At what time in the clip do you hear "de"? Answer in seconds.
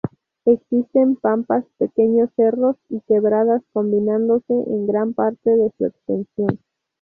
5.55-5.71